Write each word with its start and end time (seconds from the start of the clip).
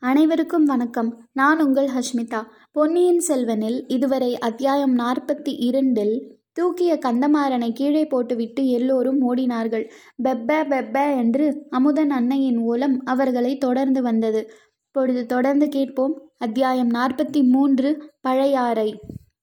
அனைவருக்கும் 0.00 0.64
வணக்கம். 0.64 1.28
நான் 1.32 1.64
உங்கள் 1.64 1.88
ஹஷ்மிதா. 1.88 2.42
பொன்னியின் 2.72 3.22
செல்வனில் 3.28 3.84
இதுவரை 3.88 4.38
அத்தியாயம் 4.38 4.98
நாற்பத்தி 4.98 5.54
இரண்டில் 5.58 6.38
தூக்கிய 6.52 6.98
கந்தமாறனை 7.06 7.72
கீழே 7.72 8.06
போட்டுவிட்டு 8.06 8.66
எல்லோரும் 8.66 9.34
ஓடினார்கள். 9.34 9.90
பெப்ப 10.22 10.64
பெப்ப 10.70 11.16
என்று 11.16 11.66
அமுதன் 11.70 12.10
அன்னையின் 12.10 12.58
ஓலம் 12.58 13.04
அவர்களை 13.04 13.56
தொடர்ந்து 13.56 14.02
வந்தது. 14.02 14.50
பொழுது 14.90 15.26
தொடர்ந்து 15.26 15.68
கேட்போம். 15.68 16.30
அத்தியாயம் 16.38 16.90
நாற்பத்தி 16.90 17.48
மூன்று 17.48 18.12
பழையாறை. 18.20 19.00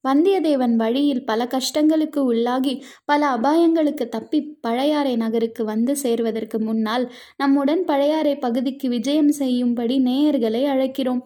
வந்தியத்தேவன் 0.08 0.74
வழியில் 0.76 1.24
பல 1.24 1.44
கஷ்டங்களுக்கு 1.44 2.20
உள்ளாகி 2.30 2.74
பல 3.04 3.28
அபாயங்களுக்கு 3.36 4.04
தப்பி 4.08 4.40
பழையாறை 4.60 5.16
நகருக்கு 5.16 5.64
வந்து 5.64 5.96
சேர்வதற்கு 5.96 6.60
முன்னால் 6.60 7.04
நம்முடன் 7.36 7.84
பழையாறை 7.84 8.34
பகுதிக்கு 8.36 8.88
விஜயம் 8.88 9.32
செய்யும்படி 9.32 9.98
நேயர்களை 10.00 10.62
அழைக்கிறோம். 10.64 11.22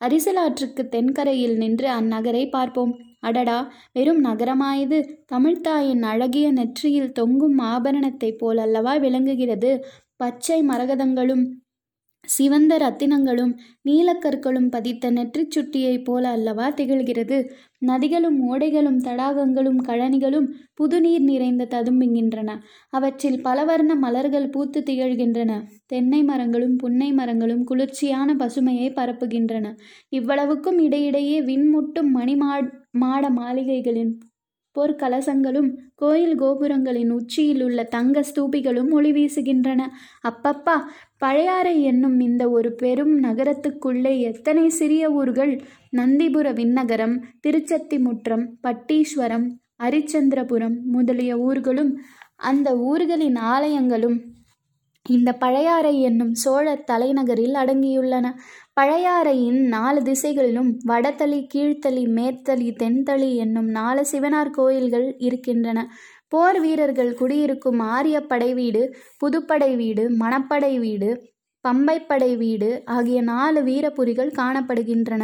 அரிசலாற்றுக்கு 0.00 0.82
தென்கரையில் 0.88 1.56
நின்று 1.56 1.88
அந்நகரை 1.90 2.50
பார்ப்போம். 2.50 2.92
அடடா 3.20 3.58
வெறும் 3.92 4.20
நகரமாயது. 4.24 4.98
தமிழ்த்தாயின் 5.26 6.02
அழகிய 6.02 6.52
நெற்றியில் 6.52 7.12
தொங்கும் 7.12 7.58
ஆபரணத்தைப் 7.58 8.38
போல் 8.38 8.58
அல்லவா 8.58 8.94
விளங்குகிறது. 8.96 9.72
பச்சை 10.16 10.62
மரகதங்களும் 10.62 11.44
சிவந்த 12.28 12.72
ரத்தினங்களும் 12.76 13.52
நீலக்கற்களும் 13.88 14.68
பதித்த 14.70 15.10
நெற்றிச் 15.10 15.50
சுட்டியைப் 15.50 16.04
போல 16.04 16.28
அல்லவா 16.28 16.66
திகழ்கிறது. 16.70 17.38
நதிகளும் 17.78 18.38
ஓடைகளும் 18.44 18.98
தடாகங்களும் 18.98 19.80
கழனிகளும் 19.86 20.46
புதுநீர் 20.74 21.20
நிறைந்த 21.20 21.68
ததும்புகின்றன. 21.70 22.50
அவற்றில் 22.88 23.40
பலவர்ண 23.42 23.94
மலர்கள் 23.94 24.48
பூத்து 24.48 24.82
திகழ்கின்றன. 24.86 25.52
தென்னை 25.86 26.22
மரங்களும் 26.22 26.76
புன்னை 26.76 27.12
மரங்களும் 27.12 27.64
குளிர்ச்சியான 27.64 28.34
பசுமையை 28.34 28.88
பரப்புகின்றன. 28.92 29.66
இவ்வளவுக்கும் 30.08 30.78
இடையிடையே 30.78 31.40
விண்முட்டும் 31.42 32.12
மணிமா 32.14 32.50
மாட 32.90 33.30
மாளிகைகளின் 33.30 34.12
பொற்கலசங்களும் 34.78 35.70
கோயில் 35.94 36.36
கோபுரங்களின் 36.40 37.10
உச்சியில் 37.10 37.62
உள்ள 37.62 37.84
தங்க 37.84 38.20
ஸ்தூபிகளும் 38.20 38.90
ஒளி 38.90 39.12
வீசுகின்றன. 39.12 39.80
அப்பப்பா 40.28 40.76
பழையாறை 41.18 41.82
என்னும் 41.82 42.20
இந்த 42.20 42.50
ஒரு 42.50 42.72
பெரும் 42.72 43.22
நகரத்துக்குள்ளே 43.22 44.18
எத்தனை 44.20 44.68
சிறிய 44.68 45.10
ஊர்கள்? 45.12 45.54
நந்திபுர 45.96 46.52
விண்ணகரம் 46.52 47.16
திருச்சத்திமுற்றம் 47.46 48.46
பட்டீஸ்வரம் 48.62 49.48
அரிச்சந்திரபுரம் 49.82 50.76
முதலிய 50.92 51.38
ஊர்களும் 51.38 51.92
அந்த 52.36 52.68
ஊர்களின் 52.76 53.38
ஆலயங்களும் 53.52 54.18
இந்த 55.08 55.30
பழையாறை 55.32 55.92
என்னும் 56.00 56.34
சோழ 56.34 56.66
தலைநகரில் 56.90 57.54
அடங்கியுள்ளன. 57.54 58.26
பழையாறையின் 58.80 59.60
நாலு 59.66 60.00
திசைகளிலும் 60.02 60.70
வடதளி 60.86 61.40
கீழ்த்தளி 61.54 62.04
மேற்தளி 62.18 62.68
தென்தளி 62.82 63.30
என்னும் 63.34 63.70
நாலு 63.70 64.04
சிவனார் 64.12 64.50
கோயில்கள் 64.50 65.08
இருக்கின்றன. 65.18 65.78
போர் 66.28 66.60
வீரர்கள் 66.60 67.12
குடியிருக்கும் 67.14 67.80
ஆரியப்படை 67.96 68.50
வீடு 68.54 68.82
புதுப்படை 69.18 69.76
வீடு 69.76 70.04
மணப்படை 70.18 70.72
வீடு 70.78 71.10
பம்பைப்படை 71.64 72.30
வீடு 72.36 72.70
ஆகிய 72.84 73.20
நாலு 73.22 73.60
வீரபுரிகள் 73.62 74.36
காணப்படுகின்றன. 74.40 75.22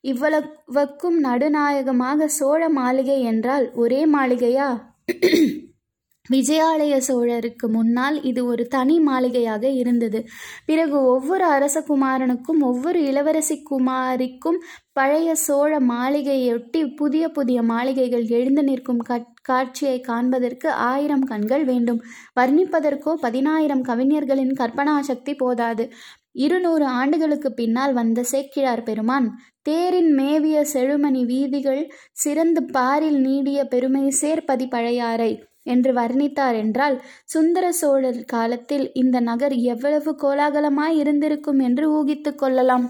இவ்வளவுக்கும் 0.00 1.18
நடுநாயகமாக 1.24 2.28
சோழ 2.38 2.68
மாளிகை 2.68 3.18
என்றால் 3.22 3.66
ஒரே 3.74 4.02
மாளிகையா? 4.14 4.68
விஜயாலய 6.30 6.94
சோழருக்கு 7.08 7.66
முன்னால் 7.68 8.16
இது 8.22 8.40
ஒரு 8.44 8.64
தனி 8.66 8.96
மாளிகையாக 9.00 9.64
இருந்தது. 9.80 10.20
பிறகு 10.66 10.96
ஒவ்வொரு 11.06 11.46
அரசகுமாரனுக்கும் 11.50 12.60
ஒவ்வொரு 12.60 13.00
இளவரசி 13.02 13.56
குமாரிக்கும் 13.62 14.58
பழைய 14.92 15.34
சோழ 15.46 15.72
மாளிகையொட்டி 15.88 16.80
புதிய 16.94 17.24
புதிய 17.28 17.58
மாளிகைகள் 17.62 18.26
எழுந்து 18.30 18.62
நிற்கும் 18.62 19.02
காட்சியை 19.42 19.98
காண்பதற்கு 20.00 20.68
ஆயிரம் 20.88 21.24
கண்கள் 21.24 21.64
வேண்டும். 21.64 22.00
வர்ணிப்பதற்கோ 22.40 23.12
பதினாயிரம் 23.20 23.82
கவிஞர்களின் 23.82 24.54
கற்பனா 24.60 24.96
சக்தி 25.00 25.34
போதாது. 25.34 25.86
இருநூறு 26.36 26.84
ஆண்டுகளுக்கு 26.98 27.50
பின்னால் 27.52 27.92
வந்த 27.92 28.20
சேக்கிழார் 28.22 28.82
பெருமான் 28.82 29.26
தேரின் 29.62 30.10
மேவிய 30.14 30.58
செழுமணி 30.72 31.22
வீதிகள் 31.24 31.82
சிறந்து 32.12 32.62
பாரில் 32.72 33.20
நீடிய 33.20 33.64
பெருமை 33.64 34.04
சேர்ப்பதி 34.20 34.66
பழையாறை 34.68 35.32
என்று 35.62 35.92
வர்ணித்தார் 35.92 36.54
என்றால் 36.54 37.02
சுந்தர 37.24 37.72
சோழர் 37.72 38.24
காலத்தில் 38.24 38.92
இந்த 38.92 39.20
நகர் 39.20 39.54
எவ்வளவு 39.54 40.12
கோலாகலமாய் 40.22 40.96
இருந்திருக்கும் 40.96 41.58
என்று 41.58 41.86
ஊகித்து 41.92 42.34
கொள்ளலாம். 42.34 42.86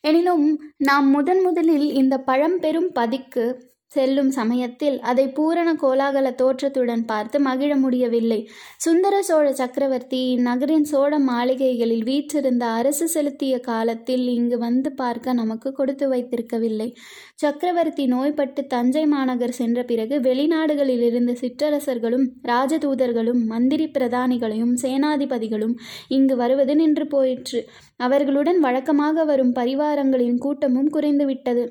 எனினும் 0.00 0.46
நாம் 0.78 1.08
முதன் 1.10 1.40
முதலில் 1.40 1.92
இந்த 1.92 2.18
பழம்பெரும் 2.18 2.90
பதிக்கு 2.92 3.71
செல்லும் 3.94 4.30
சமயத்தில் 4.30 4.96
அதை 5.00 5.24
பூரண 5.28 5.68
கோலாகல 5.82 6.30
தோற்றத்துடன் 6.34 7.04
பார்த்து 7.04 7.40
மகிழ 7.40 7.72
முடியவில்லை. 7.76 8.38
சுந்தர 8.76 9.14
சோழ 9.22 9.46
சக்கரவர்த்தி 9.52 10.20
இந்நகரின் 10.36 10.86
சோழ 10.92 11.18
மாளிகைகளில் 11.18 12.04
வீற்றிருந்த 12.04 12.64
அரசு 12.66 13.08
செலுத்திய 13.08 13.54
காலத்தில் 13.60 14.24
இங்கு 14.28 14.58
வந்து 14.58 14.92
பார்க்க 14.92 15.32
நமக்கு 15.32 15.72
கொடுத்து 15.72 16.06
வைத்திருக்கவில்லை. 16.14 16.88
சக்கரவர்த்தி 17.34 18.06
நோய்பட்டு 18.06 18.62
தஞ்சை 18.66 19.04
மாநகர் 19.06 19.56
சென்ற 19.60 19.82
பிறகு 19.82 20.20
வெளிநாடுகளில் 20.20 21.04
இருந்து 21.10 21.34
சிற்றரசர்களும் 21.42 22.26
ராஜதூதர்களும் 22.42 23.42
மந்திரி 23.44 23.88
பிரதானிகளையும் 23.98 24.74
சேனாதிபதிகளும் 24.82 25.76
இங்கு 26.08 26.36
வருவது 26.36 26.76
நின்று 26.76 27.06
போயிற்று. 27.06 27.60
அவர்களுடன் 27.96 28.60
வழக்கமாக 28.60 29.24
வரும் 29.24 29.54
பரிவாரங்களின் 29.54 30.38
கூட்டமும் 30.38 30.90
குறைந்துவிட்டது. 30.92 31.64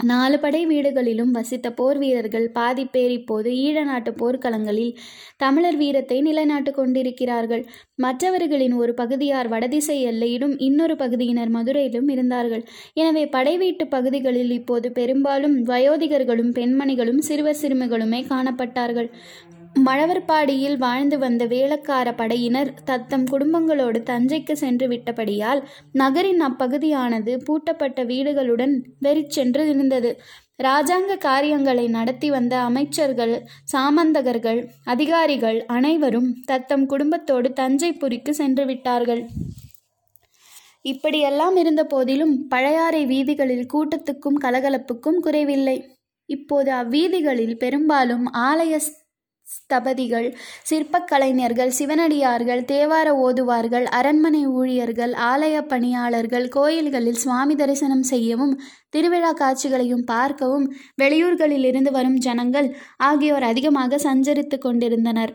நாலு 0.00 0.36
படை 0.38 0.60
வீடுகளிலும் 0.66 1.30
வசித்த 1.36 1.66
போர் 1.70 1.98
வீரர்கள் 1.98 2.46
பாதி 2.56 2.84
பேர் 2.94 3.10
இப்போது 3.10 3.50
ஈழ 3.62 3.84
நாட்டு 3.84 4.10
போர்க்களங்களில் 4.12 4.90
தமிழர் 5.36 5.78
வீரத்தை 5.82 6.18
நிலைநாட்டு 6.20 6.70
கொண்டிருக்கிறார்கள். 6.74 7.62
மற்றவர்களின் 8.04 8.74
ஒரு 8.82 8.94
பகுதியார் 8.94 9.48
வடதிசை 9.48 9.96
எல்லையிலும் 10.02 10.54
இன்னொரு 10.58 10.96
பகுதியினர் 10.96 11.54
மதுரையிலும் 11.56 12.10
இருந்தார்கள். 12.14 12.64
எனவே 12.94 13.24
படை 13.36 13.56
வீட்டு 13.56 13.86
பகுதிகளில் 13.86 14.52
இப்போது 14.60 14.90
பெரும்பாலும் 14.92 15.56
வயோதிகர்களும் 15.72 16.52
பெண்மணிகளும் 16.60 17.24
சிறுவர் 17.30 17.60
சிறுமிகளுமே 17.62 18.22
காணப்பட்டார்கள். 18.32 19.10
மழவர்பாடியில் 19.84 20.76
வாழ்ந்து 20.76 21.18
வந்த 21.18 21.46
வேளக்கார 21.46 22.12
படையினர் 22.16 22.74
தத்தம் 22.84 23.24
குடும்பங்களோடு 23.24 23.98
தஞ்சைக்கு 24.02 24.52
சென்று 24.52 24.88
விட்டபடியால் 24.88 25.62
நகரின் 25.92 26.42
அப்பகுதியானது 26.42 27.32
பூட்டப்பட்ட 27.46 28.04
வீடுகளுடன் 28.04 28.74
வெறிச்சென்று 28.98 29.68
இருந்தது 29.68 30.20
இராஜாங்க 30.62 31.18
காரியங்களை 31.18 31.88
நடத்தி 31.88 32.30
வந்த 32.30 32.58
அமைச்சர்கள் 32.58 33.34
சாமந்தகர்கள் 33.72 34.60
அதிகாரிகள் 34.84 35.64
அனைவரும் 35.66 36.30
தத்தம் 36.44 36.86
குடும்பத்தோடு 36.86 37.48
தஞ்சைபுரிக்கு 37.48 38.30
சென்று 38.30 38.66
விட்டார்கள். 38.66 39.26
இப்படியெல்லாம் 40.82 41.56
இருந்த 41.56 41.84
போதிலும் 41.84 42.48
பழையாறை 42.48 43.06
வீதிகளில் 43.06 43.68
கூட்டத்துக்கும் 43.74 44.40
கலகலப்புக்கும் 44.42 45.20
குறைவில்லை. 45.20 45.96
இப்போது 46.26 46.72
அவ்வீதிகளில் 46.72 47.56
பெரும்பாலும் 47.56 48.32
ஆலய 48.32 48.76
ஸ்தபதிகள் 49.48 50.26
சிற்பக்கலைஞர்கள் 50.68 51.70
சிவனடியார்கள் 51.78 52.62
தேவார 52.64 53.08
ஓதுவார்கள் 53.16 53.84
அரண்மனை 53.84 54.46
ஊழியர்கள் 54.46 55.12
ஆலய 55.12 55.62
பணியாளர்கள் 55.62 56.48
கோயில்களில் 56.48 57.14
சுவாமி 57.14 57.54
தரிசனம் 57.54 58.02
செய்யவும் 58.02 58.60
திருவிழா 58.90 59.32
காட்சிகளையும் 59.32 60.04
பார்க்கவும் 60.04 60.66
வெளியூர்களில் 61.02 61.64
இருந்து 61.64 61.90
வரும் 61.90 62.18
ஜனங்கள் 62.18 62.76
ஆகியோர் 62.96 63.42
அதிகமாக 63.42 63.98
சஞ்சரித்து 63.98 64.58
கொண்டிருந்தனர். 64.58 65.34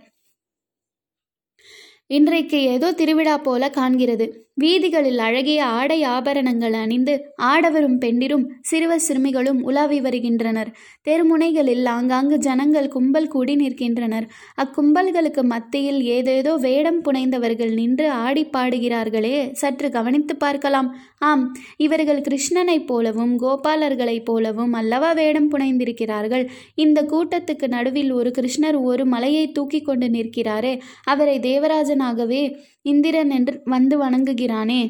இன்றைக்கு 2.12 2.58
ஏதோ 2.64 2.88
திருவிழா 2.92 3.38
போல 3.38 3.72
காண்கிறது. 3.76 4.26
வீதிகளில் 4.54 5.18
அழகிய 5.18 5.66
ஆடை 5.66 5.98
ஆபரணங்கள் 6.04 6.74
அணிந்து 6.74 7.14
ஆடவரும் 7.42 7.96
பெண்டிரும் 7.98 8.44
சிறுவர் 8.62 9.04
சிறுமிகளும் 9.06 9.64
உலாவி 9.64 10.00
வருகின்றனர். 10.02 10.70
தெருமுனைகளில் 11.10 11.86
ஆங்காங்கு 11.90 12.38
ஜனங்கள் 12.38 12.88
கும்பல் 12.88 13.28
கூடி 13.28 13.54
நிற்கின்றனர். 13.56 14.26
அக்கும்பல்களுக்கு 14.58 15.44
மத்தியில் 15.44 16.02
ஏதேதோ 16.16 16.56
வேடம் 16.56 17.00
புனைந்தவர்கள் 17.02 17.74
நின்று 17.74 18.10
ஆடி 18.10 18.44
பாடுகிறார்களே 18.58 19.52
சற்று 19.52 19.90
கவனித்து 19.90 20.36
பார்க்கலாம். 20.36 20.90
ஆம் 21.20 21.46
இவர்கள் 21.78 22.22
கிருஷ்ணனைப் 22.22 22.88
போலவும் 22.88 23.34
கோபாலர்களைப் 23.40 24.26
போலவும் 24.26 24.74
அல்லவா 24.74 25.12
வேடம் 25.12 25.50
புனைந்திருக்கிறார்கள்? 25.52 26.46
இந்த 26.76 27.02
கூட்டத்துக்கு 27.04 27.68
நடுவில் 27.68 28.12
ஒரு 28.12 28.32
கிருஷ்ணர் 28.40 28.80
ஒரு 28.84 29.06
மலையை 29.06 29.48
தூக்கி 29.52 29.82
கொண்டு 29.82 30.10
நிற்கிறாரே 30.10 30.76
அவரை 31.06 31.40
தேவராஜன் 31.40 32.00
தேவராஜனாகவே 32.02 32.58
இந்திரன் 32.82 33.30
என்று 33.30 33.62
வந்து 33.64 33.96
வணங்குகிறானே. 34.04 34.82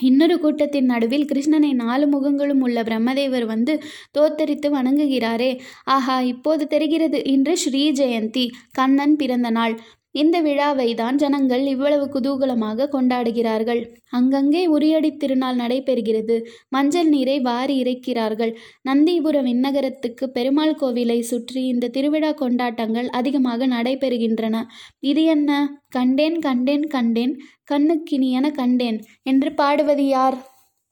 இன்னொரு 0.00 0.40
கூட்டத்தின் 0.40 0.84
நடுவில் 0.84 1.26
கிருஷ்ணனை 1.32 1.72
நாலு 1.72 2.06
முகங்களும் 2.06 2.60
உள்ள 2.60 2.82
பிரம்மதேவர் 2.82 3.46
வந்து 3.46 3.82
தோத்தரித்து 4.18 4.68
வணங்குகிறாரே. 4.68 5.60
ஆஹா 5.84 6.20
இப்போது 6.20 6.66
தெரிகிறது 6.66 7.24
இன்று 7.24 7.56
ஸ்ரீ 7.56 7.92
ஜெயந்தி 7.92 8.50
கண்ணன் 8.72 9.16
பிறந்த 9.16 9.50
நாள். 9.50 9.80
இந்த 10.14 10.36
விழாவை 10.40 10.86
தான் 10.94 11.16
ஜனங்கள் 11.16 11.64
இவ்வளவு 11.66 12.06
குதூகலமாக 12.14 12.88
கொண்டாடுகிறார்கள். 12.92 13.80
அங்கங்கே 14.10 14.62
உரியடி 14.66 15.10
திருநாள் 15.16 15.60
நடைபெறுகிறது. 15.62 16.36
மஞ்சள் 16.68 17.08
நீரை 17.08 17.36
வாரி 17.40 17.76
இறைக்கிறார்கள். 17.82 18.52
நந்திபுர 18.82 19.42
விண்ணகரத்துக்கு 19.42 20.26
பெருமாள் 20.28 20.78
கோவிலை 20.82 21.18
சுற்றி 21.32 21.62
இந்த 21.66 21.88
திருவிழா 21.88 22.32
கொண்டாட்டங்கள் 22.34 23.10
அதிகமாக 23.20 23.66
நடைபெறுகின்றன. 23.66 24.56
இது 25.00 25.24
என்ன? 25.24 25.50
கண்டேன் 25.88 26.38
கண்டேன் 26.38 26.86
கண்டேன் 26.88 27.34
கண்ணுக்கினியன 27.72 28.46
கண்டேன் 28.52 29.00
என்று 29.22 29.52
பாடுவது 29.54 30.06
யார்? 30.06 30.38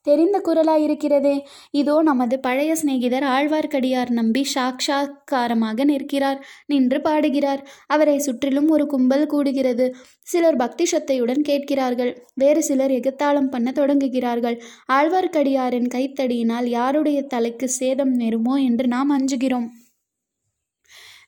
தெரிந்த 0.02 0.42
குரலாயிருக்கிறதே. 0.46 1.34
இதோ 1.70 2.02
நமது 2.02 2.38
பழைய 2.38 2.74
சிநேகிதர் 2.74 3.22
ஆழ்வார்க்கடியார் 3.22 4.10
நம்பி 4.10 4.46
சாக்ஷாக்காரமாக 4.54 5.84
நிற்கிறார் 5.84 6.46
நின்று 6.66 7.00
பாடுகிறார். 7.00 7.62
அவரை 7.86 8.18
சுற்றிலும் 8.18 8.68
ஒரு 8.68 8.86
கும்பல் 8.86 9.26
கூடுகிறது. 9.26 9.88
சிலர் 10.20 10.56
பக்தி 10.56 10.84
சத்தையுடன் 10.84 11.42
கேட்கிறார்கள். 11.42 12.12
வேறு 12.34 12.62
சிலர் 12.62 12.90
எகத்தாளம் 12.90 13.50
பண்ண 13.50 13.70
தொடங்குகிறார்கள். 13.70 14.58
ஆழ்வார்க்கடியாரின் 14.92 15.88
கைத்தடியினால் 15.94 16.68
யாருடைய 16.68 17.22
தலைக்கு 17.22 17.68
சேதம் 17.68 18.18
நேருமோ 18.18 18.56
என்று 18.64 18.86
நாம் 18.86 19.10
அஞ்சுகிறோம். 19.10 19.68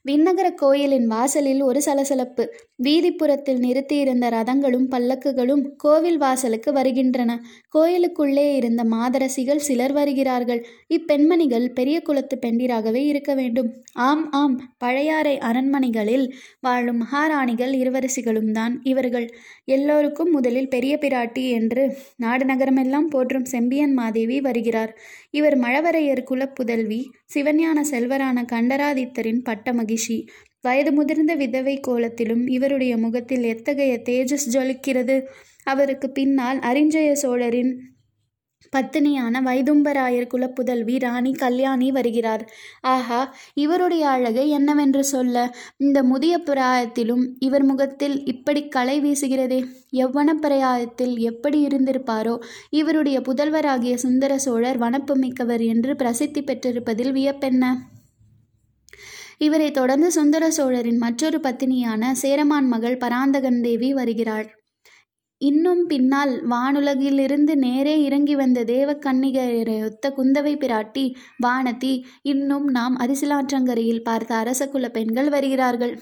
விண்ணகர 0.04 0.54
கோயிலின் 0.54 1.06
வாசலில் 1.06 1.60
ஒரு 1.62 1.80
சலசலப்பு. 1.82 2.44
வீதிப்புறத்தில் 2.84 3.58
நிறுத்தியிருந்த 3.58 4.26
ரதங்களும் 4.30 4.86
பல்லக்குகளும் 4.90 5.62
கோவில் 5.76 6.18
வாசலுக்கு 6.18 6.72
வருகின்றன. 6.72 7.30
கோயிலுக்குள்ளே 7.68 8.54
இருந்த 8.54 8.84
மாதரசிகள் 8.84 9.62
சிலர் 9.68 9.92
வருகிறார்கள். 9.92 10.60
இப்பெண்மணிகள் 10.88 11.66
பெரிய 11.68 12.00
குலத்து 12.00 12.38
பெண்டிராகவே 12.46 13.02
இருக்க 13.04 13.34
வேண்டும். 13.34 13.70
ஆம் 13.92 14.30
ஆம் 14.30 14.56
பழையாறை 14.78 15.38
அரண்மனைகளில் 15.38 16.26
வாழும் 16.60 16.96
மகாராணிகள் 16.96 17.72
இருவரசிகளும் 17.72 18.50
தான் 18.50 18.80
இவர்கள். 18.82 19.28
எல்லோருக்கும் 19.64 20.30
முதலில் 20.30 20.68
பெரிய 20.68 20.98
பிராட்டி 21.00 21.50
என்று 21.50 21.84
நாடு 22.16 22.44
நகரமெல்லாம் 22.44 23.08
போற்றும் 23.08 23.44
செம்பியன் 23.44 23.92
மாதேவி 23.92 24.40
வருகிறார். 24.40 24.94
இவர் 25.34 25.56
மழவரையர் 25.58 26.22
குலப்புதல்வி 26.30 27.00
சிவஞான 27.34 27.78
செல்வரான 27.90 28.44
கண்டராதித்தரின் 28.52 29.40
பட்ட 29.42 29.72
மகிஷி 29.72 30.18
வயது 30.60 30.90
முதிர்ந்த 30.92 31.32
விதவை 31.34 31.74
கோலத்திலும் 31.80 32.44
இவருடைய 32.46 32.92
முகத்தில் 32.96 33.44
எத்தகைய 33.44 33.94
தேஜஸ் 34.04 34.46
ஜொலிக்கிறது? 34.52 35.16
அவருக்கு 35.64 36.08
பின்னால் 36.10 36.58
அரிஞ்சய 36.58 37.10
சோழரின் 37.12 37.72
பத்தினியான 38.74 39.40
வைதும்பராயர் 39.40 40.30
குலப்புதல்வி 40.34 40.98
ராணி 40.98 41.32
கல்யாணி 41.32 41.90
வருகிறார். 41.90 42.52
ஆஹா 42.80 43.34
இவருடைய 43.54 44.08
அழகை 44.08 44.48
என்னவென்று 44.48 45.04
சொல்ல? 45.04 45.54
இந்த 45.76 46.02
முதிய 46.02 46.42
பிராயத்திலும் 46.46 47.26
இவர் 47.38 47.62
முகத்தில் 47.62 48.24
இப்படி 48.24 48.68
களை 48.68 49.00
வீசுகிறதே. 49.00 49.66
எவ்வன 49.92 50.32
பிரயாயத்தில் 50.40 51.18
எப்படி 51.18 51.66
இருந்திருப்பாரோ? 51.66 52.38
இவருடைய 52.70 53.20
புதல்வராகிய 53.20 53.94
சுந்தர 53.94 54.38
சோழர் 54.38 54.78
வனப்பு 54.78 55.14
மிக்கவர் 55.14 55.60
என்று 55.60 55.96
பிரசித்தி 55.96 56.42
பெற்றிருப்பதில் 56.42 57.12
வியப்பென்ன? 57.12 57.74
இவரை 59.38 59.70
தொடர்ந்து 59.70 60.10
சுந்தர 60.10 60.50
சோழரின் 60.50 60.96
மற்றொரு 60.96 61.38
பத்தினியான 61.38 62.12
சேரமான் 62.12 62.66
மகள் 62.66 62.96
பராந்தகன் 62.96 63.60
தேவி 63.60 63.92
வருகிறாள். 63.92 64.63
இன்னும் 65.40 65.86
பின்னால் 65.86 66.32
வானுலகிலிருந்து 66.50 67.54
நேரே 67.54 67.94
இறங்கி 68.02 68.34
வந்த 68.36 68.64
தேவ 68.64 68.92
குந்தவை 70.16 70.52
பிராட்டி 70.56 71.04
வானதி 71.42 71.92
இன்னும் 72.22 72.66
நாம் 72.68 72.96
அரிசிலாற்றங்கரையில் 72.98 74.02
பார்த்த 74.02 74.34
அரசகுல 74.36 74.88
பெண்கள் 74.88 75.28
வருகிறார்கள். 75.28 75.94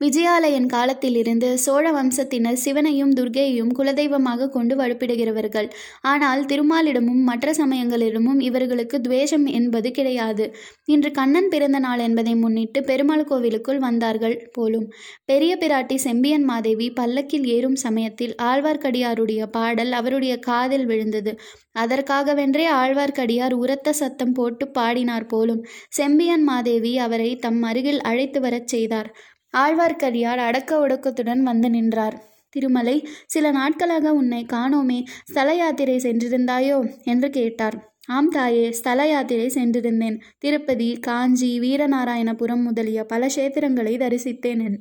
விஜயாலயன் 0.00 0.66
காலத்திலிருந்து 0.66 1.48
சோழ 1.58 1.86
வம்சத்தினர் 1.92 2.60
சிவனையும் 2.62 3.10
துர்க்கையையும் 3.14 3.72
குலதெய்வமாக 3.78 4.48
கொண்டு 4.48 4.74
வழிபடுகிறவர்கள். 4.76 5.68
ஆனால் 6.02 6.42
திருமாலிடமும் 6.46 7.22
மற்ற 7.22 7.52
சமயங்களிடமும் 7.52 8.38
இவர்களுக்கு 8.40 8.98
துவேஷம் 9.00 9.44
என்பது 9.50 9.90
கிடையாது. 9.90 10.44
இன்று 10.84 11.10
கண்ணன் 11.10 11.48
பிறந்த 11.48 11.78
நாள் 11.78 11.98
என்பதை 11.98 12.34
முன்னிட்டு 12.34 12.82
பெருமாள் 12.82 13.24
கோவிலுக்குள் 13.24 13.78
வந்தார்கள் 13.78 14.36
போலும். 14.52 14.86
பெரிய 15.24 15.58
பிராட்டி 15.60 15.98
செம்பியன் 15.98 16.44
மாதேவி 16.44 16.86
பல்லக்கில் 16.90 17.46
ஏறும் 17.46 17.78
சமயத்தில் 17.84 18.34
ஆழ்வார்க்கடியாருடைய 18.42 19.42
பாடல் 19.50 19.92
அவருடைய 19.92 20.36
காதில் 20.38 20.86
விழுந்தது. 20.86 21.34
அதற்காகவென்றே 21.78 22.64
ஆழ்வார்க்கடியார் 22.76 23.54
உரத்த 23.54 23.92
சத்தம் 23.92 24.32
போட்டு 24.32 24.64
பாடினார் 24.70 25.26
போலும். 25.26 25.62
செம்பியன் 25.90 26.42
மாதேவி 26.42 26.94
அவரை 26.98 27.30
தம் 27.36 27.62
அருகில் 27.62 28.00
அழைத்து 28.02 28.40
வரச் 28.40 28.70
செய்தார். 28.74 29.10
ஆழ்வார்க்கடியார் 29.56 30.38
அடக்க 30.38 30.86
ஒடுக்கத்துடன் 30.86 31.38
வந்து 31.38 31.70
நின்றார். 31.70 32.22
திருமலை 32.50 33.08
சில 33.26 33.50
நாட்களாக 33.50 34.12
உன்னை 34.12 34.46
காணோமே 34.52 35.04
ஸ்தல 35.24 35.54
யாத்திரை 35.54 35.96
சென்றிருந்தாயோ? 35.96 37.02
என்று 37.04 37.30
கேட்டார். 37.30 37.94
ஆம் 38.06 38.28
தாயே 38.28 38.72
ஸ்தல 38.72 39.06
யாத்திரை 39.06 39.46
சென்றிருந்தேன். 39.46 40.20
திருப்பதி 40.38 40.98
காஞ்சி 40.98 41.60
வீரநாராயணபுரம் 41.60 42.62
முதலிய 42.62 43.04
பல 43.04 43.26
கஷேத்திரங்களை 43.26 43.96
தரிசித்தேன். 43.98 44.76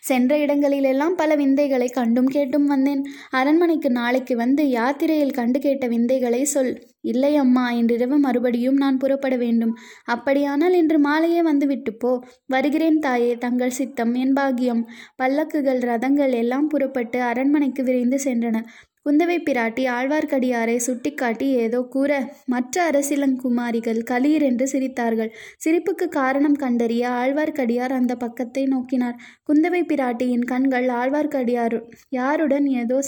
சென்ற 0.00 0.38
இடங்களிலெல்லாம் 0.38 1.14
பல 1.16 1.34
விந்தைகளை 1.34 1.88
கண்டும் 1.88 2.26
கேட்டும் 2.26 2.66
வந்தேன். 2.66 3.02
அரண்மனைக்கு 3.30 3.90
நாளைக்கு 3.90 4.36
வந்து 4.36 4.68
யாத்திரையில் 4.68 5.32
கண்டு 5.32 5.58
கேட்ட 5.58 5.86
விந்தைகளை 5.86 6.44
சொல். 6.44 6.72
இல்லை 7.00 7.36
அம்மா 7.36 7.72
இன்றிரவு 7.72 8.18
மறுபடியும் 8.18 8.74
நான் 8.74 8.96
புறப்பட 8.96 9.36
வேண்டும். 9.36 9.74
அப்படியானால் 10.04 10.72
இன்று 10.72 10.98
மாலையே 10.98 11.42
வந்து 11.42 11.66
விட்டு 11.66 11.94
போ. 11.94 12.24
வருகிறேன் 12.46 12.98
தாயே 12.98 13.36
தங்கள் 13.36 13.70
சித்தம் 13.70 14.14
என் 14.14 14.32
பாகியம் 14.32 14.82
பல்லக்குகள் 15.22 15.82
ரதங்கள் 15.82 16.32
எல்லாம் 16.32 16.68
புறப்பட்டு 16.68 17.22
அரண்மனைக்கு 17.22 17.84
விரைந்து 17.84 18.18
சென்றன. 18.24 18.62
குந்தவை 19.06 19.36
பிராட்டி 19.38 19.82
ஆழ்வார்க்கடியாரை 19.88 20.74
சுட்டிக்காட்டி 20.86 21.48
ஏதோ 21.64 21.80
கூற 21.90 22.12
மற்ற 22.46 22.74
அரசிலங்குமாரிகள் 22.90 24.00
களீர் 24.10 24.44
என்று 24.48 24.66
சிரித்தார்கள். 24.72 25.30
சிரிப்புக்கு 25.64 26.08
காரணம் 26.18 26.58
கண்டறிய 26.64 27.04
ஆழ்வார்க்கடியார் 27.20 27.96
அந்த 28.00 28.14
பக்கத்தை 28.16 28.64
நோக்கினார். 28.66 29.18
குந்தவை 29.48 29.82
பிராட்டியின் 29.92 30.46
கண்கள் 30.52 30.88
ஆழ்வார்க்கடியார் 31.00 31.76
யாருடன் 32.10 32.66
ஏதோ 32.82 32.98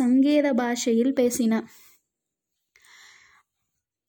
சங்கேத 0.00 0.52
பாஷையில் 0.52 1.16
பேசின. 1.20 1.62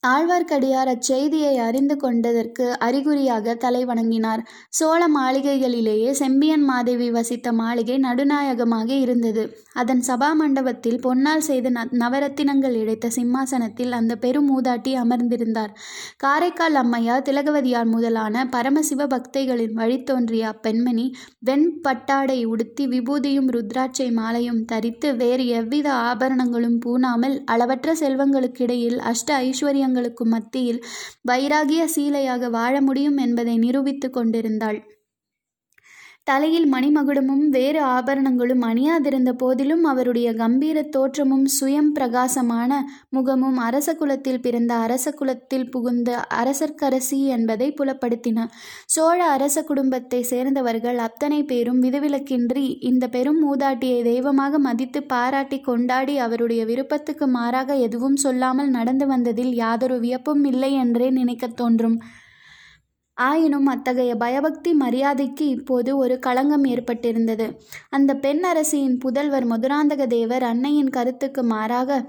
ஆழ்வார்க்கடியார் 0.03 0.89
அச்செய்தியை 0.91 1.55
அறிந்து 1.65 1.95
கொண்டதற்கு 1.97 2.67
அறிகுறியாக 2.85 3.53
தலை 3.55 3.81
வணங்கினார். 3.85 4.41
சோழ 4.69 5.01
மாளிகைகளிலேயே 5.17 6.11
செம்பியன் 6.21 6.65
மாதேவி 6.69 7.09
வசித்த 7.17 7.51
மாளிகை 7.59 7.97
நடுநாயகமாக 8.07 8.89
இருந்தது. 9.03 9.43
அதன் 9.73 10.03
சபா 10.07 10.33
மண்டபத்தில் 10.33 10.99
பொன்னால் 11.03 11.45
செய்த 11.49 11.69
நவரத்தினங்கள் 11.91 12.75
இழைத்த 12.75 13.09
சிம்மாசனத்தில் 13.09 13.91
அந்த 13.91 14.15
பெரும் 14.15 14.49
மூதாட்டி 14.49 14.91
அமர்ந்திருந்தார். 15.03 15.71
காரைக்கால் 16.17 16.75
அம்மையார் 16.75 17.21
திலகவதியார் 17.21 17.85
முதலான 17.85 18.45
பரமசிவ 18.45 19.07
பக்தைகளின் 19.07 19.75
வழித்தோன்றிய 19.75 20.43
அப்பெண்மணி 20.53 21.13
வெண் 21.39 21.67
பட்டாடை 21.81 22.45
உடுத்தி 22.45 22.87
விபூதியும் 22.87 23.49
ருத்ராட்சை 23.51 24.11
மாலையும் 24.11 24.65
தரித்து 24.65 25.15
வேறு 25.15 25.47
எவ்வித 25.47 25.93
ஆபரணங்களும் 25.93 26.79
பூணாமல் 26.85 27.43
அளவற்ற 27.45 27.93
செல்வங்களுக்கிடையில் 27.93 28.99
அஷ்ட 29.11 29.31
ஐஸ்வர்ய 29.31 29.89
மத்தியில் 30.25 30.83
வைராகிய 31.27 31.83
சீலையாக 31.95 32.49
வாழ 32.49 32.81
முடியும் 32.81 33.17
என்பதை 33.17 33.57
நிரூபித்து 33.57 34.09
கொண்டிருந்தாள். 34.09 34.79
தலையில் 36.31 36.67
மணிமகுடமும் 36.73 37.45
வேறு 37.49 37.81
ஆபரணங்களும் 37.81 38.61
அணியாதிருந்த 38.61 39.31
போதிலும் 39.31 39.83
அவருடைய 39.83 40.33
கம்பீர 40.33 40.81
தோற்றமும் 40.81 41.45
சுயம் 41.47 41.89
பிரகாசமான 41.93 42.71
முகமும் 43.09 43.57
அரச 43.57 43.95
குலத்தில் 43.95 44.39
பிறந்த 44.41 44.73
அரச 44.75 45.11
குலத்தில் 45.11 45.69
புகுந்த 45.69 46.25
அரசர்க்கரசி 46.33 47.19
என்பதை 47.25 47.67
புலப்படுத்தின. 47.71 48.45
சோழ 48.85 49.25
அரச 49.25 49.63
குடும்பத்தை 49.63 50.21
சேர்ந்தவர்கள் 50.21 50.97
அத்தனை 50.97 51.43
பேரும் 51.43 51.83
விதிவிலக்கின்றி 51.83 52.77
இந்த 52.79 53.07
பெரும் 53.07 53.41
மூதாட்டியை 53.41 54.03
தெய்வமாக 54.03 54.59
மதித்து 54.59 55.03
பாராட்டி 55.03 55.59
கொண்டாடி 55.59 56.17
அவருடைய 56.17 56.65
விருப்பத்துக்கு 56.65 57.27
மாறாக 57.27 57.75
எதுவும் 57.75 58.15
சொல்லாமல் 58.15 58.69
நடந்து 58.69 59.07
வந்ததில் 59.07 59.53
யாதொரு 59.53 59.99
வியப்பும் 59.99 60.43
இல்லை 60.43 60.73
என்றே 60.73 61.09
நினைக்கத் 61.09 61.55
தோன்றும். 61.55 61.99
ஆயினும் 63.21 63.65
அத்தகைய 63.65 64.15
பயபக்தி 64.15 64.71
மரியாதைக்கு 64.73 65.45
இப்போது 65.47 65.89
ஒரு 65.97 66.15
களங்கம் 66.19 66.65
ஏற்பட்டிருந்தது. 66.65 67.47
அந்த 67.89 68.11
பெண் 68.15 68.43
அரசியின் 68.43 68.97
புதல்வர் 68.97 69.45
மதுராந்தக 69.45 70.07
தேவர் 70.07 70.43
அன்னையின் 70.43 70.89
கருத்துக்கு 70.89 71.43
மாறாக 71.43 71.99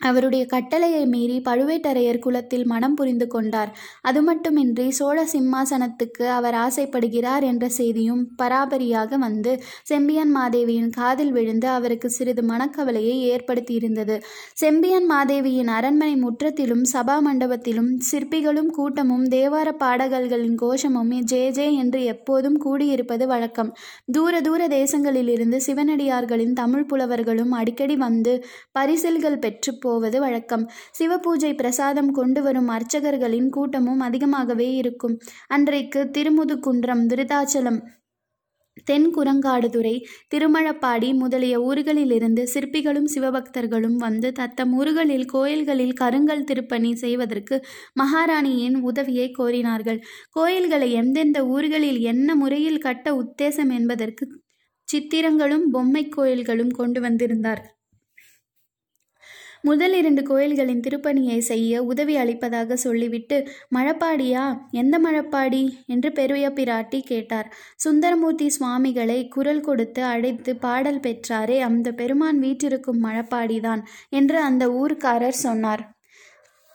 அவருடைய 0.00 0.46
கட்டளையை 0.46 1.06
மீறி 1.06 1.40
பழுவேட்டரையர் 1.40 2.18
குலத்தில் 2.18 2.66
மனம் 2.66 2.94
புரிந்து 2.94 3.26
கொண்டார். 3.26 3.76
அது 4.00 4.22
மட்டுமின்றி 4.22 4.90
சோழ 4.90 5.24
சிம்மாசனத்துக்கு 5.32 6.28
அவர் 6.28 6.54
ஆசைப்படுகிறார் 6.54 7.42
என்ற 7.42 7.68
செய்தியும் 7.68 8.28
பராபரியாக 8.42 9.18
வந்து 9.18 9.60
செம்பியன் 9.82 10.36
மாதேவியின் 10.36 10.90
காதில் 10.90 11.32
விழுந்து 11.32 11.68
அவருக்கு 11.68 12.10
சிறிது 12.10 12.42
மனக்கவலையை 12.42 13.16
ஏற்படுத்தியிருந்தது. 13.32 14.22
செம்பியன் 14.54 15.06
மாதேவியின் 15.10 15.68
அரண்மனை 15.68 16.16
முற்றத்திலும் 16.16 16.84
சபா 16.92 17.18
மண்டபத்திலும் 17.20 17.90
சிற்பிகளும் 18.12 18.70
கூட்டமும் 18.70 19.24
தேவார 19.24 19.72
பாடகர்களின் 19.72 20.54
கோஷமும் 20.54 21.12
ஜே 21.22 21.50
ஜே 21.50 21.74
என்று 21.74 22.04
எப்போதும் 22.04 22.58
கூடியிருப்பது 22.64 23.26
வழக்கம். 23.26 23.74
தூர 24.12 24.40
தூர 24.40 24.66
தேசங்களிலிருந்து 24.68 25.60
சிவனடியார்களின் 25.66 26.52
தமிழ் 26.52 26.86
புலவர்களும் 26.86 27.50
அடிக்கடி 27.50 27.96
வந்து 27.96 28.44
பரிசில்கள் 28.72 29.38
பெற்று 29.38 29.72
போவது 29.90 30.20
வழக்கம். 30.20 30.66
சிவபூஜை 30.98 31.52
பிரசாதம் 31.54 32.10
கொண்டு 32.10 32.42
வரும் 32.42 32.68
அர்ச்சகர்களின் 32.68 33.48
கூட்டமும் 33.50 34.00
அதிகமாகவே 34.00 34.68
இருக்கும். 34.74 35.16
அன்றைக்கு 35.48 36.02
திருமுதுகுன்றம் 36.18 37.04
விருதாச்சலம் 37.06 37.80
தென் 38.84 39.06
குரங்காடுதுறை 39.16 39.92
திருமழப்பாடி 40.34 41.08
முதலிய 41.14 41.54
ஊர்களிலிருந்து 41.60 42.42
சிற்பிகளும் 42.54 43.08
சிவபக்தர்களும் 43.14 43.96
வந்து 43.96 44.28
தத்தம் 44.32 44.72
ஊர்களில் 44.72 45.26
கோயில்களில் 45.26 45.92
கருங்கல் 45.92 46.44
திருப்பணி 46.44 46.92
செய்வதற்கு 46.94 47.56
மகாராணியின் 47.92 48.76
உதவியை 48.80 49.28
கோரினார்கள். 49.38 50.00
கோயில்களை 50.30 50.90
எந்தெந்த 50.92 51.40
ஊர்களில் 51.46 52.00
என்ன 52.12 52.34
முறையில் 52.34 52.78
கட்ட 52.78 53.14
உத்தேசம் 53.22 53.72
என்பதற்கு 53.72 54.26
சித்திரங்களும் 54.88 55.66
பொம்மை 55.70 56.04
கோயில்களும் 56.08 56.74
கொண்டு 56.80 57.00
வந்திருந்தார். 57.00 57.62
முதல் 59.62 59.92
இரண்டு 59.92 60.22
கோயில்களின் 60.22 60.80
திருப்பணியை 60.80 61.38
செய்ய 61.38 61.82
உதவி 61.82 62.16
அளிப்பதாக 62.16 62.76
சொல்லிவிட்டு 62.76 63.48
மழப்பாடியா? 63.74 64.58
எந்த 64.70 64.98
மழப்பாடி? 64.98 65.62
என்று 65.86 66.12
பெரிய 66.12 66.50
பிராட்டி 66.50 67.00
கேட்டார். 67.00 67.54
சுந்தரமூர்த்தி 67.76 68.48
சுவாமிகளை 68.48 69.28
குரல் 69.28 69.60
கொடுத்து 69.60 70.04
அழைத்து 70.04 70.56
பாடல் 70.56 71.00
பெற்றாரே 71.00 71.58
அந்த 71.58 71.92
பெருமான் 71.92 72.38
வீற்றிருக்கும் 72.38 73.04
மழப்பாடிதான் 73.04 73.82
என்று 74.08 74.40
அந்த 74.40 74.68
ஊர்க்காரர் 74.68 75.40
சொன்னார். 75.46 75.99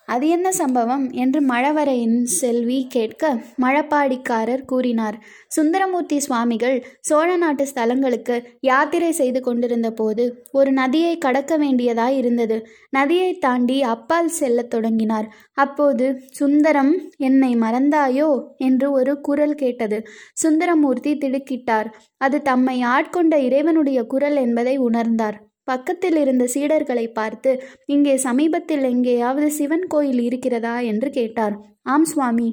அது 0.05 0.27
என்ன 0.27 0.51
சம்பவம்? 0.51 1.11
என்று 1.11 1.41
மழவரையின் 1.41 2.23
செல்வி 2.23 2.85
கேட்க 2.89 3.43
மழப்பாடிக்காரர் 3.61 4.65
கூறினார். 4.65 5.23
சுந்தரமூர்த்தி 5.47 6.19
சுவாமிகள் 6.19 6.85
சோழ 6.99 7.37
நாட்டு 7.37 7.67
ஸ்தலங்களுக்கு 7.75 8.43
யாத்திரை 8.59 9.11
செய்து 9.11 9.41
கொண்டிருந்த 9.41 9.91
போது 9.91 10.45
ஒரு 10.51 10.71
நதியை 10.71 11.17
கடக்க 11.17 11.57
வேண்டியதாய் 11.57 12.17
இருந்தது. 12.17 12.67
நதியை 12.89 13.37
தாண்டி 13.37 13.81
அப்பால் 13.81 14.27
செல்லத் 14.27 14.69
தொடங்கினார். 14.69 15.35
அப்போது 15.53 16.21
சுந்தரம் 16.31 17.09
என்னை 17.17 17.55
மறந்தாயோ? 17.55 18.43
என்று 18.57 18.91
ஒரு 18.91 19.21
குரல் 19.21 19.55
கேட்டது. 19.55 20.03
சுந்தரமூர்த்தி 20.33 21.17
திடுக்கிட்டார். 21.17 21.91
அது 22.17 22.41
தம்மை 22.41 22.83
ஆட்கொண்ட 22.83 23.35
இறைவனுடைய 23.35 24.03
குரல் 24.03 24.35
என்பதை 24.35 24.79
உணர்ந்தார். 24.79 25.44
பக்கத்தில் 25.67 26.15
இருந்த 26.15 26.47
சீடர்களை 26.53 27.05
பார்த்து 27.13 27.51
இங்கே 27.85 28.17
சமீபத்தில் 28.17 28.83
எங்கேயாவது 28.83 29.51
சிவன் 29.51 29.85
கோயில் 29.87 30.21
இருக்கிறதா? 30.21 30.79
என்று 30.79 31.09
கேட்டார். 31.09 31.55
ஆம் 31.83 32.05
சுவாமி. 32.05 32.49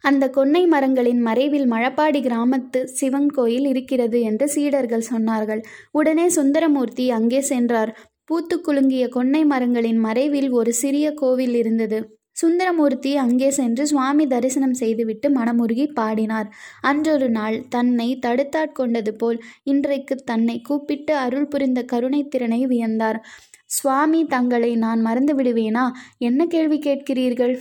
அந்த 0.00 0.24
கொன்னை 0.28 0.66
மரங்களின் 0.66 1.20
மறைவில் 1.20 1.66
மழப்பாடி 1.72 2.20
கிராமத்து 2.20 2.84
சிவன் 2.84 3.30
கோயில் 3.30 3.66
இருக்கிறது 3.66 4.20
என்று 4.20 4.48
சீடர்கள் 4.48 5.08
சொன்னார்கள். 5.10 5.62
உடனே 5.90 6.28
சுந்தரமூர்த்தி 6.28 7.10
அங்கே 7.10 7.40
சென்றார். 7.40 7.92
பூத்து 8.24 8.56
குலுங்கிய 8.60 9.06
கொன்னை 9.08 9.44
மரங்களின் 9.44 9.98
மறைவில் 9.98 10.50
ஒரு 10.50 10.72
சிறிய 10.72 11.06
கோவில் 11.12 11.54
இருந்தது. 11.54 11.98
சுந்தரமூர்த்தி 12.36 13.16
அங்கே 13.16 13.48
சென்று 13.50 13.86
சுவாமி 13.86 14.24
தரிசனம் 14.26 14.74
செய்துவிட்டு 14.74 15.28
மனமுருகி 15.30 15.86
பாடினார். 15.92 16.48
அன்றொரு 16.80 17.28
நாள் 17.30 17.56
தன்னை 17.68 18.08
தடுத்தாட்கொண்டது 18.26 19.12
போல் 19.18 19.38
இன்றைக்கு 19.62 20.16
தன்னை 20.24 20.56
கூப்பிட்டு 20.60 21.14
அருள் 21.16 21.48
புரிந்த 21.48 21.82
கருணைத்திறனை 21.92 22.60
வியந்தார். 22.66 23.20
சுவாமி 23.66 24.20
தங்களை 24.24 24.72
நான் 24.76 25.00
மறந்து 25.00 25.34
விடுவேனா? 25.34 25.84
என்ன 26.18 26.46
கேள்வி 26.46 26.78
கேட்கிறீர்கள்? 26.78 27.54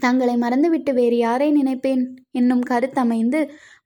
தங்களை 0.00 0.34
மறந்துவிட்டு 0.36 0.92
வேறு 0.94 1.16
யாரை 1.16 1.48
நினைப்பேன்? 1.52 2.02
என்னும் 2.30 2.64
கருத்தமைந்து 2.70 3.40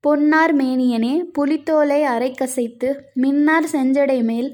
பொன்னார் 0.04 0.56
மேனியனே 0.56 1.12
புலித்தோலை 1.32 2.02
அரைக்கசைத்து 2.02 2.88
மின்னார் 3.14 3.66
செஞ்சடை 3.72 4.22
மேல் 4.22 4.48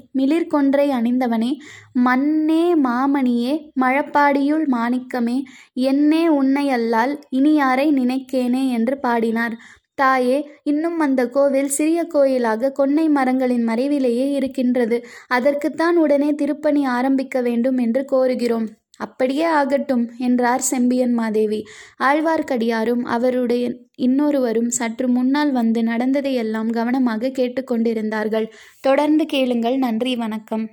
அணிந்தவனே 0.91 1.51
மன்னே 1.93 2.75
மாமணியே 2.75 3.53
மழப்பாடியுள் 3.81 4.65
மாணிக்கமே 4.67 5.37
என்னே 5.73 6.27
உன்னை 6.27 6.69
அல்லால் 6.69 7.13
இனி 7.29 7.53
யாரை 7.53 7.87
நினைக்கேனே 7.93 8.69
என்று 8.69 8.97
பாடினார். 8.97 9.55
தாயே 9.95 10.49
இன்னும் 10.63 10.99
அந்த 10.99 11.29
கோவில் 11.29 11.69
சிறிய 11.69 12.03
கோயிலாக 12.03 12.71
கொன்னை 12.71 13.09
மரங்களின் 13.09 13.67
மறைவிலேயே 13.67 14.25
இருக்கின்றது. 14.31 15.05
அதற்குத்தான் 15.27 15.95
உடனே 15.95 16.33
திருப்பணி 16.33 16.85
ஆரம்பிக்க 16.85 17.41
வேண்டும் 17.41 17.77
என்று 17.77 18.05
கோருகிறோம். 18.11 18.67
அப்படியே 18.97 19.43
ஆகட்டும் 19.43 20.11
என்றார் 20.17 20.61
செம்பியன் 20.61 21.13
மாதேவி. 21.13 21.65
ஆழ்வார்க்கடியாரும் 21.99 23.03
அவருடைய 23.03 23.73
இன்னொருவரும் 23.95 24.69
சற்று 24.69 25.07
முன்னால் 25.07 25.51
வந்து 25.51 25.83
நடந்ததையெல்லாம் 25.83 26.69
கவனமாக 26.69 27.27
கேட்டுக்கொண்டிருந்தார்கள் 27.27 28.47
தொடர்ந்து 28.81 29.25
கேளுங்கள். 29.25 29.77
நன்றி 29.77 30.15
வணக்கம். 30.15 30.69